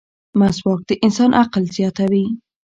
[0.39, 2.25] مسواک د انسان عقل زیاتوي.